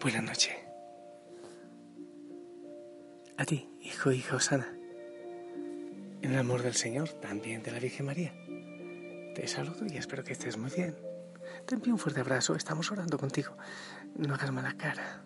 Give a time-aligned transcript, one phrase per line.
[0.00, 0.54] Buenas noches.
[3.36, 4.72] A ti, hijo, hija Osana.
[6.22, 8.32] En el amor del Señor, también de la Virgen María.
[9.34, 10.96] Te saludo y espero que estés muy bien.
[11.66, 13.56] Te envío un fuerte abrazo, estamos orando contigo.
[14.14, 15.24] No hagas mala cara.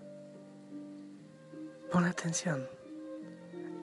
[1.91, 2.67] Pon atención.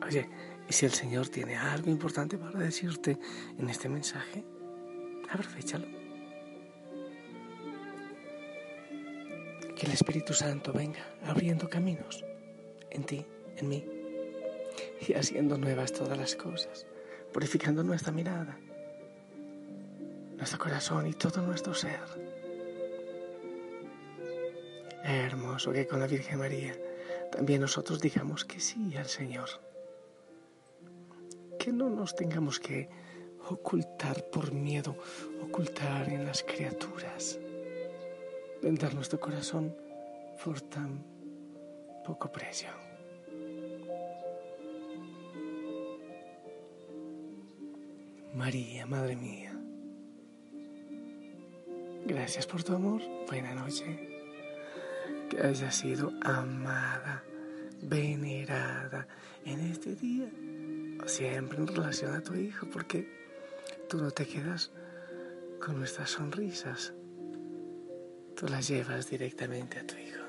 [0.03, 0.27] Oye,
[0.67, 3.19] ¿y si el Señor tiene algo importante para decirte
[3.59, 4.43] en este mensaje?
[5.29, 5.98] Aprovechalo.
[9.79, 12.25] Que el Espíritu Santo venga abriendo caminos
[12.89, 13.25] en ti,
[13.55, 13.85] en mí,
[15.07, 16.85] y haciendo nuevas todas las cosas,
[17.31, 18.59] purificando nuestra mirada,
[20.35, 22.01] nuestro corazón y todo nuestro ser.
[25.01, 26.75] Hermoso que con la Virgen María
[27.31, 29.47] también nosotros digamos que sí al Señor.
[31.57, 32.89] Que no nos tengamos que
[33.47, 34.97] ocultar por miedo,
[35.41, 37.39] ocultar en las criaturas,
[38.61, 39.75] vender nuestro corazón
[40.43, 41.03] por tan
[42.05, 42.69] poco precio.
[48.33, 49.53] María, Madre mía,
[52.05, 53.01] gracias por tu amor.
[53.27, 54.07] Buena noche.
[55.29, 57.23] Que hayas sido amada,
[57.81, 59.07] venerada
[59.45, 60.29] en este día,
[61.05, 63.07] siempre en relación a tu Hijo, porque
[63.87, 64.71] tú no te quedas
[65.63, 66.93] con nuestras sonrisas,
[68.39, 70.23] tú las llevas directamente a tu Hijo.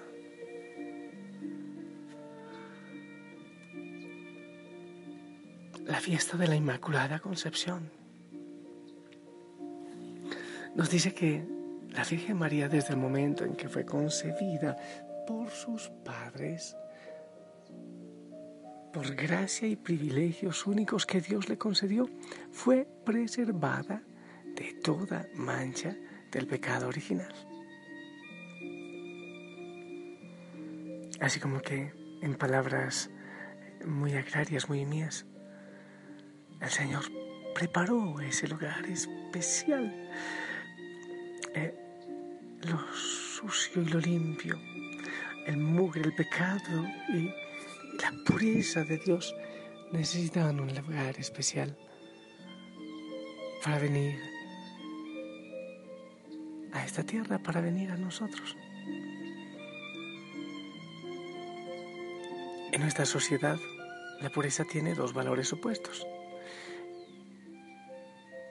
[5.86, 7.88] La fiesta de la Inmaculada Concepción
[10.74, 11.46] nos dice que
[11.90, 14.76] la Virgen María desde el momento en que fue concebida
[15.24, 16.74] por sus padres,
[18.92, 22.10] por gracia y privilegios únicos que Dios le concedió,
[22.50, 24.02] fue preservada
[24.56, 25.96] de toda mancha
[26.32, 27.49] del pecado original.
[31.20, 31.92] Así como que,
[32.22, 33.10] en palabras
[33.84, 35.26] muy agrarias, muy mías,
[36.60, 37.04] el Señor
[37.54, 40.10] preparó ese lugar especial,
[41.54, 41.74] eh,
[42.62, 44.58] lo sucio y lo limpio,
[45.46, 47.26] el mugre, el pecado y
[48.00, 49.34] la pureza de Dios
[49.92, 51.76] necesitan un lugar especial
[53.62, 54.18] para venir
[56.72, 58.56] a esta tierra, para venir a nosotros.
[62.72, 63.58] En nuestra sociedad,
[64.20, 66.06] la pureza tiene dos valores opuestos.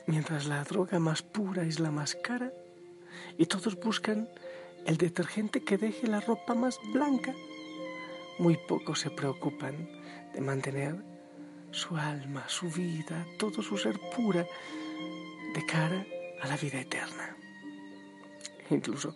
[0.07, 2.52] Mientras la droga más pura es la más cara,
[3.38, 4.29] y todos buscan
[4.85, 7.34] el detergente que deje la ropa más blanca
[8.40, 9.90] muy pocos se preocupan
[10.34, 10.96] de mantener
[11.72, 14.47] su alma, su vida, todo su ser pura
[15.53, 16.06] de cara
[16.41, 17.35] a la vida eterna.
[18.69, 19.13] Incluso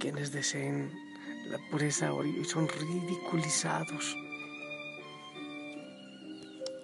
[0.00, 0.90] quienes deseen
[1.48, 4.16] la pureza hoy son ridiculizados.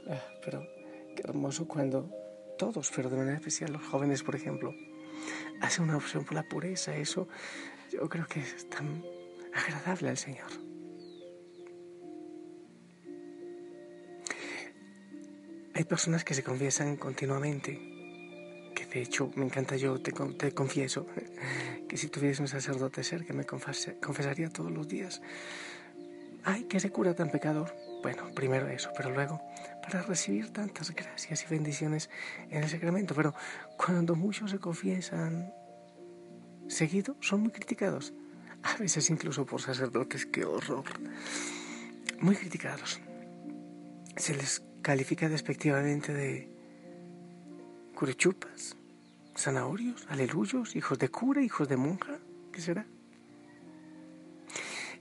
[0.09, 0.67] Ah, pero
[1.15, 2.11] qué hermoso cuando
[2.59, 4.75] todos, pero de manera especial los jóvenes, por ejemplo,
[5.61, 6.97] hacen una opción por la pureza.
[6.97, 7.29] Eso
[7.91, 9.05] yo creo que es tan
[9.55, 10.51] agradable al Señor.
[15.75, 17.79] Hay personas que se confiesan continuamente,
[18.75, 21.07] que de hecho me encanta yo, te, te confieso,
[21.89, 25.23] que si tuviese un sacerdote cerca me confesaría todos los días.
[26.45, 27.73] Ay, que se cura tan pecador.
[28.03, 29.41] Bueno, primero eso, pero luego
[29.89, 32.11] para recibir tantas gracias y bendiciones
[32.51, 33.15] en el sacramento.
[33.15, 33.35] Pero
[33.79, 35.51] cuando muchos se confiesan
[36.69, 38.13] seguido, son muy criticados.
[38.63, 40.85] A veces incluso por sacerdotes, qué horror.
[42.21, 43.01] Muy criticados.
[44.17, 46.51] Se les califica despectivamente de
[47.95, 48.77] curechupas,
[49.37, 52.19] zanahorios, aleluyos, hijos de cura, hijos de monja,
[52.53, 52.87] ¿qué será?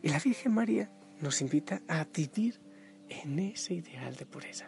[0.02, 0.90] Y la Virgen María
[1.20, 2.67] nos invita a vivir
[3.10, 4.68] en ese ideal de pureza.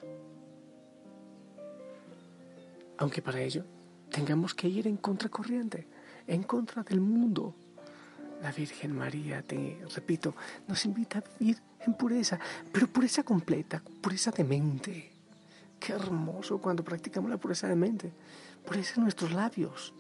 [2.97, 3.65] Aunque para ello
[4.09, 5.87] tengamos que ir en contracorriente,
[6.27, 7.55] en contra del mundo.
[8.41, 10.35] La Virgen María, te repito,
[10.67, 12.39] nos invita a vivir en pureza,
[12.71, 15.11] pero pureza completa, pureza de mente.
[15.79, 18.11] Qué hermoso cuando practicamos la pureza de mente,
[18.65, 19.93] pureza en nuestros labios,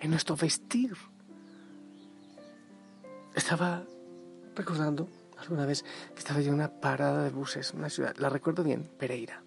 [0.00, 0.96] en nuestro vestir.
[3.34, 3.84] Estaba
[4.54, 5.08] recordando
[5.38, 8.88] alguna vez que estaba yo en una parada de buses, una ciudad, la recuerdo bien,
[8.98, 9.42] Pereira.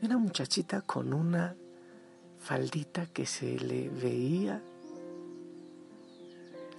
[0.00, 1.54] Y una muchachita con una
[2.38, 4.62] faldita que se le veía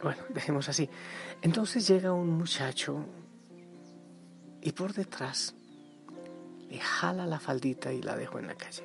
[0.03, 0.89] bueno, dejemos así.
[1.41, 3.05] Entonces llega un muchacho
[4.61, 5.53] y por detrás
[6.69, 8.83] le jala la faldita y la dejo en la calle.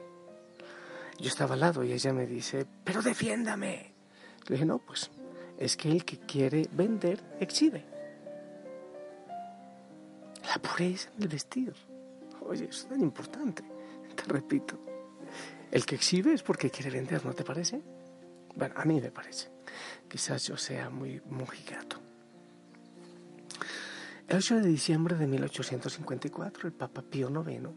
[1.18, 3.94] Yo estaba al lado y ella me dice, pero defiéndame.
[4.46, 5.10] Le dije, no, pues
[5.58, 7.95] es que el que quiere vender exhibe.
[10.56, 11.74] La en el vestir.
[12.40, 13.62] Oye, eso es tan importante.
[14.14, 14.78] Te repito.
[15.70, 17.82] El que exhibe es porque quiere vender, ¿no te parece?
[18.54, 19.50] Bueno, a mí me parece.
[20.08, 21.98] Quizás yo sea muy mojigato.
[24.28, 27.68] El 8 de diciembre de 1854, el Papa Pío IX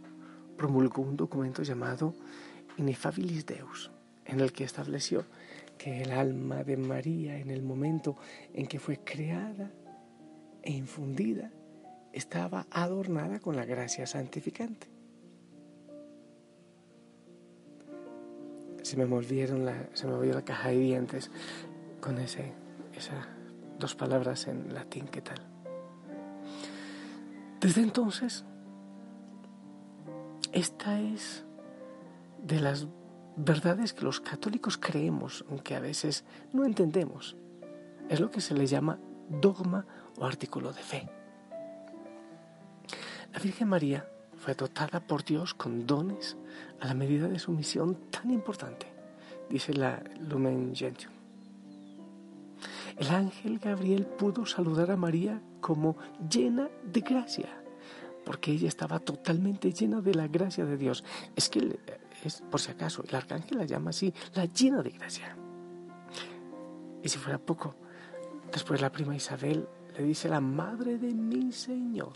[0.55, 2.13] promulgó un documento llamado
[2.77, 3.91] Inefabilis Deus,
[4.23, 5.25] en el que estableció
[5.77, 8.15] que el alma de María en el momento
[8.53, 9.69] en que fue creada
[10.61, 11.51] e infundida
[12.13, 14.87] estaba adornada con la gracia santificante.
[18.81, 21.31] Se me volvieron la, se me volvió la caja de dientes
[22.01, 22.53] con ese,
[22.95, 23.27] esas
[23.77, 25.39] dos palabras en latín, ¿qué tal?
[27.59, 28.45] Desde entonces,
[30.53, 31.45] esta es
[32.41, 32.87] de las
[33.35, 37.37] verdades que los católicos creemos, aunque a veces no entendemos.
[38.09, 39.85] Es lo que se le llama dogma
[40.17, 41.18] o artículo de fe.
[43.33, 46.37] La Virgen María fue dotada por Dios con dones
[46.79, 48.87] a la medida de su misión tan importante,
[49.49, 51.13] dice la Lumen Gentium.
[52.97, 55.95] El ángel Gabriel pudo saludar a María como
[56.29, 57.49] llena de gracia,
[58.25, 61.03] porque ella estaba totalmente llena de la gracia de Dios.
[61.35, 61.79] Es que,
[62.23, 65.37] es, por si acaso, el arcángel la llama así, la llena de gracia.
[67.01, 67.75] Y si fuera poco,
[68.51, 69.67] después la prima Isabel
[69.97, 72.13] le dice la madre de mi Señor.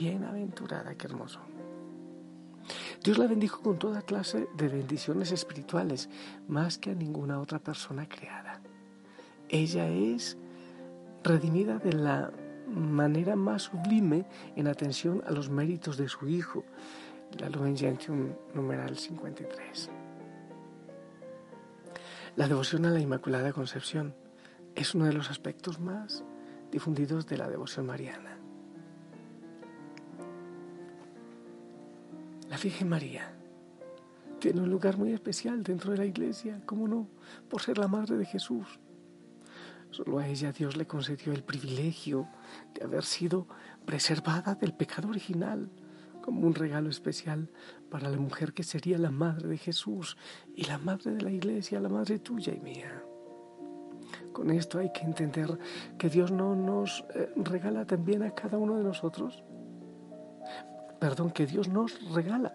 [0.00, 1.40] Bienaventurada, qué hermoso.
[3.04, 6.08] Dios la bendijo con toda clase de bendiciones espirituales,
[6.48, 8.62] más que a ninguna otra persona creada.
[9.50, 10.38] Ella es
[11.22, 12.32] redimida de la
[12.66, 14.24] manera más sublime
[14.56, 16.64] en atención a los méritos de su Hijo.
[17.38, 19.90] La Lumen Gentium numeral 53.
[22.36, 24.14] La devoción a la Inmaculada Concepción
[24.74, 26.24] es uno de los aspectos más
[26.72, 28.39] difundidos de la devoción mariana.
[32.62, 33.32] Virgen María
[34.38, 37.08] tiene un lugar muy especial dentro de la iglesia, ¿cómo no?
[37.48, 38.66] Por ser la madre de Jesús.
[39.90, 42.28] Solo a ella Dios le concedió el privilegio
[42.74, 43.46] de haber sido
[43.86, 45.70] preservada del pecado original,
[46.20, 47.48] como un regalo especial
[47.90, 50.18] para la mujer que sería la madre de Jesús
[50.54, 53.02] y la madre de la iglesia, la madre tuya y mía.
[54.32, 55.58] Con esto hay que entender
[55.98, 59.42] que Dios no nos eh, regala también a cada uno de nosotros
[61.00, 62.54] perdón, que Dios nos regala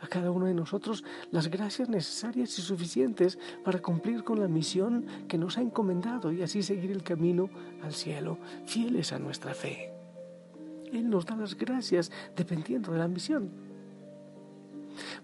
[0.00, 5.06] a cada uno de nosotros las gracias necesarias y suficientes para cumplir con la misión
[5.28, 7.48] que nos ha encomendado y así seguir el camino
[7.82, 9.92] al cielo, fieles a nuestra fe.
[10.92, 13.50] Él nos da las gracias dependiendo de la misión.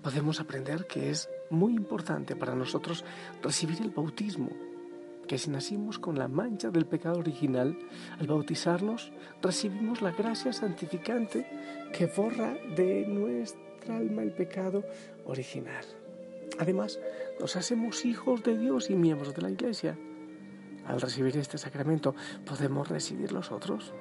[0.02, 3.04] Podemos aprender que es muy importante para nosotros
[3.42, 4.50] recibir el bautismo
[5.30, 7.78] que si nacimos con la mancha del pecado original,
[8.18, 11.46] al bautizarnos recibimos la gracia santificante
[11.92, 14.82] que borra de nuestra alma el pecado
[15.26, 15.84] original.
[16.58, 16.98] Además,
[17.38, 19.96] nos hacemos hijos de Dios y miembros de la Iglesia.
[20.84, 22.12] Al recibir este sacramento,
[22.44, 23.94] podemos recibir los otros.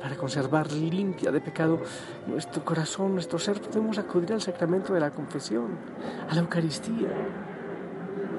[0.00, 1.82] Para conservar limpia de pecado
[2.26, 5.76] nuestro corazón, nuestro ser, podemos acudir al sacramento de la confesión,
[6.30, 7.10] a la Eucaristía,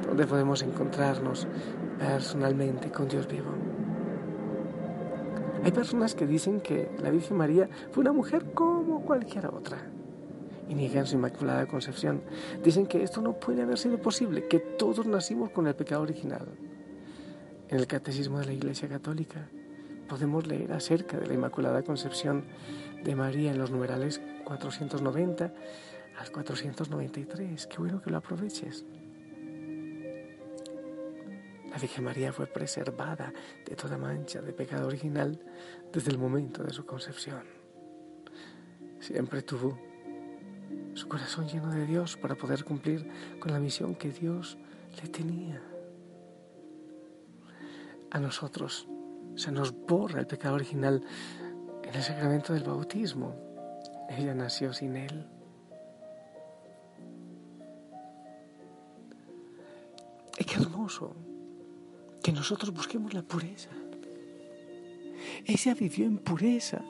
[0.10, 1.48] donde podemos encontrarnos
[2.00, 3.52] personalmente con Dios vivo.
[5.64, 9.78] Hay personas que dicen que la Virgen María fue una mujer como cualquier otra
[10.68, 12.22] y niegan su Inmaculada Concepción.
[12.64, 16.48] Dicen que esto no puede haber sido posible, que todos nacimos con el pecado original.
[17.68, 19.50] En el Catecismo de la Iglesia Católica
[20.08, 22.46] podemos leer acerca de la Inmaculada Concepción
[23.04, 25.54] de María en los numerales 490
[26.20, 27.68] al 493.
[27.68, 28.86] Qué bueno que lo aproveches.
[31.72, 33.32] La Virgen María fue preservada
[33.66, 35.40] de toda mancha de pecado original
[35.94, 37.44] desde el momento de su concepción.
[39.00, 39.78] Siempre tuvo
[40.94, 43.08] su corazón lleno de Dios para poder cumplir
[43.40, 44.58] con la misión que Dios
[45.02, 45.62] le tenía.
[48.12, 48.88] A nosotros
[49.36, 51.04] se nos borra el pecado original
[51.84, 53.36] en el sacramento del bautismo.
[54.10, 55.28] Ella nació sin él.
[60.36, 61.16] ¡Qué hermoso!
[62.24, 63.70] Que nosotros busquemos la pureza.
[65.46, 66.82] Ella vivió en pureza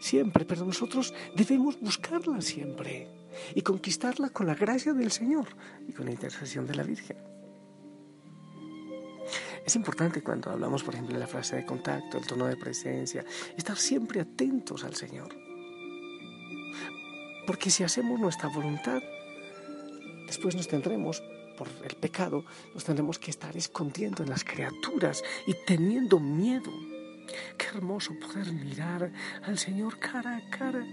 [0.00, 3.08] siempre, pero nosotros debemos buscarla siempre
[3.54, 5.46] y conquistarla con la gracia del Señor
[5.88, 7.16] y con la intercesión de la Virgen.
[9.64, 13.24] Es importante cuando hablamos, por ejemplo, de la frase de contacto, el tono de presencia,
[13.56, 15.34] estar siempre atentos al Señor.
[17.46, 19.02] Porque si hacemos nuestra voluntad,
[20.26, 21.22] después nos tendremos
[21.56, 22.44] por el pecado,
[22.74, 26.70] nos tendremos que estar escondiendo en las criaturas y teniendo miedo
[27.56, 29.10] Qué hermoso poder mirar
[29.44, 30.84] al Señor cara a cara,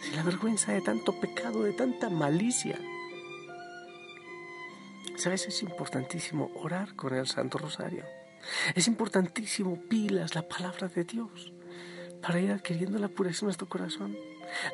[0.00, 2.78] sin la vergüenza de tanto pecado, de tanta malicia.
[5.16, 8.04] Sabes, es importantísimo orar con el Santo Rosario.
[8.74, 11.52] Es importantísimo pilas la palabra de Dios
[12.22, 14.16] para ir adquiriendo la pureza en nuestro corazón.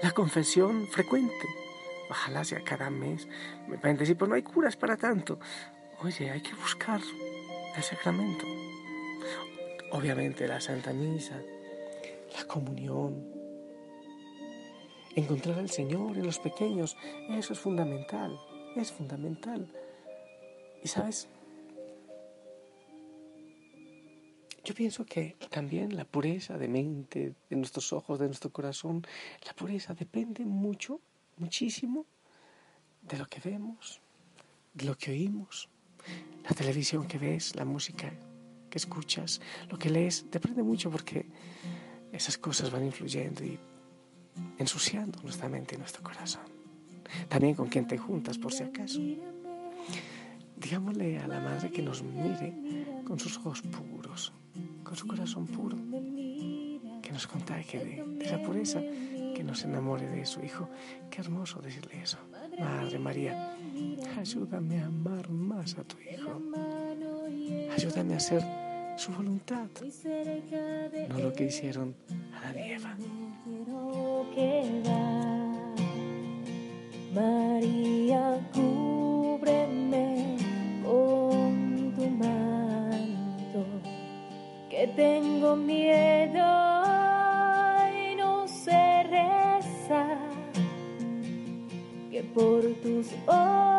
[0.03, 1.66] La confesión frecuente.
[2.09, 3.29] Ojalá sea cada mes.
[3.69, 5.39] Me pueden decir, pues no hay curas para tanto.
[6.03, 7.01] Oye, hay que buscar
[7.77, 8.45] el sacramento.
[9.93, 11.41] Obviamente la Santa Misa,
[12.37, 13.37] la comunión,
[15.15, 16.97] encontrar al Señor en los pequeños,
[17.31, 18.39] eso es fundamental,
[18.77, 19.73] es fundamental.
[20.83, 21.29] Y sabes,
[24.63, 29.07] yo pienso que también la pureza de mente, de nuestros ojos, de nuestro corazón,
[29.47, 31.01] la pureza depende mucho,
[31.37, 32.07] muchísimo
[33.03, 34.01] de lo que vemos,
[34.75, 35.69] de lo que oímos,
[36.45, 38.13] la televisión que ves, la música
[38.71, 41.27] que escuchas, lo que lees, depende mucho porque
[42.13, 43.59] esas cosas van influyendo y
[44.59, 46.43] ensuciando nuestra mente y nuestro corazón.
[47.29, 49.01] También con quien te juntas, por si acaso.
[50.57, 54.33] Digámosle a la madre que nos mire con sus ojos puros,
[54.83, 55.77] con su corazón puro,
[57.03, 58.81] que nos contagie de, de esa pureza,
[59.37, 60.67] que nos enamore de su hijo.
[61.11, 62.17] Qué hermoso decirle eso.
[62.59, 63.55] Madre María,
[64.19, 66.41] ayúdame a amar más a tu Hijo.
[67.71, 68.43] Ayúdame a hacer
[68.97, 69.69] su voluntad,
[71.11, 71.95] no lo que hicieron
[72.43, 72.97] a la Eva.
[77.15, 80.39] María, cúbreme
[80.83, 83.67] con tu manto,
[84.71, 86.76] que tengo miedo.
[92.37, 93.76] Por tus ojos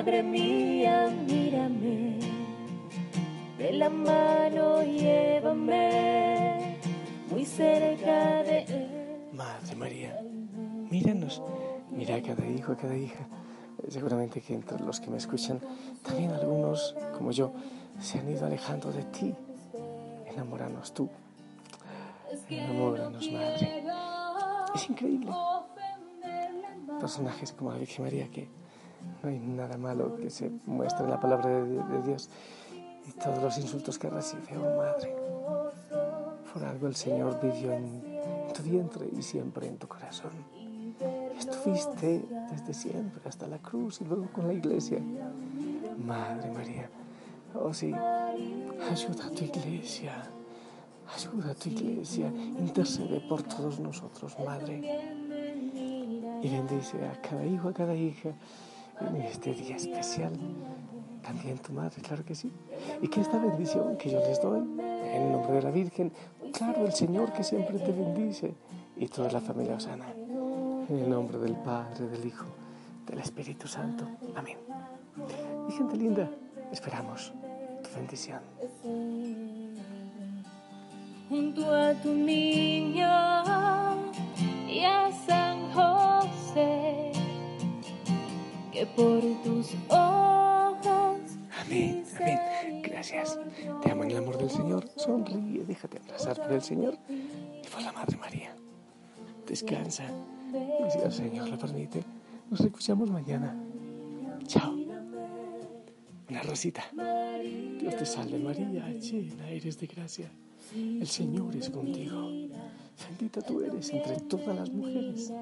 [0.00, 2.18] Madre mía, mírame,
[3.58, 6.78] de la mano llévame
[7.30, 9.28] muy cerca de él.
[9.34, 10.18] Madre María,
[10.90, 11.42] míranos,
[11.90, 13.28] mira a cada hijo, a cada hija.
[13.90, 15.60] Seguramente que entre los que me escuchan,
[16.02, 17.52] también algunos, como yo,
[18.00, 19.34] se han ido alejando de ti.
[20.32, 21.10] Enamóranos tú.
[22.48, 23.84] Enamóranos, Madre.
[24.74, 25.30] Es increíble.
[26.98, 28.59] Personajes como la Virgen María que
[29.22, 32.30] no hay nada malo que se muestre en la palabra de, Dios
[33.06, 35.16] y todos los insultos que recibe, oh Madre.
[36.52, 38.02] Por algo el Señor vivió en
[38.52, 40.32] tu vientre y siempre en tu corazón.
[41.38, 44.98] Estuviste desde siempre hasta la cruz y luego con la iglesia.
[46.04, 46.90] Madre María,
[47.54, 50.22] oh sí, ayuda a tu iglesia.
[51.14, 54.80] Ayuda a tu iglesia, intercede por todos nosotros, Madre.
[56.42, 58.30] Y bendice a cada hijo, a cada hija,
[59.24, 60.32] este día especial.
[61.22, 62.52] También tu madre, claro que sí.
[63.02, 66.12] Y que esta bendición que yo les doy, en el nombre de la Virgen,
[66.52, 68.54] claro, el Señor que siempre te bendice
[68.96, 70.06] y toda la familia Osana.
[70.88, 72.46] En el nombre del Padre, del Hijo,
[73.06, 74.04] del Espíritu Santo.
[74.34, 74.56] Amén.
[75.68, 76.28] Y gente linda,
[76.72, 77.32] esperamos
[77.82, 78.40] tu bendición.
[81.28, 83.29] Junto a tu niño
[88.86, 91.20] por tus ojos.
[91.60, 92.82] Amén, amén.
[92.82, 93.38] Gracias.
[93.82, 94.88] Te amo en el amor del Señor.
[94.96, 98.54] Sonríe, déjate abrazar por el Señor y por la Madre María.
[99.46, 100.04] Descansa.
[100.52, 102.02] Y si el Señor lo permite,
[102.50, 103.54] nos escuchamos mañana.
[104.46, 104.74] Chao.
[106.28, 106.84] Una rosita.
[107.80, 110.30] Dios te salve María, llena eres de gracia.
[110.74, 112.30] El Señor es contigo.
[113.08, 115.32] Bendita tú eres entre todas las mujeres.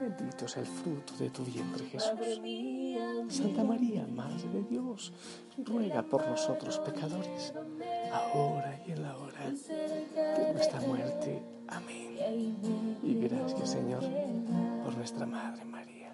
[0.00, 2.10] Bendito es el fruto de tu vientre Jesús.
[3.28, 5.12] Santa María, Madre de Dios,
[5.64, 7.54] ruega por nosotros pecadores,
[8.12, 11.42] ahora y en la hora de nuestra muerte.
[11.68, 12.98] Amén.
[13.02, 14.02] Y gracias Señor
[14.84, 16.05] por nuestra Madre María.